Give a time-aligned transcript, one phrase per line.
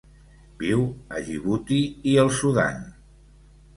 [0.61, 0.81] Viu
[1.17, 1.77] a Djibouti
[2.15, 2.85] i el Sudan.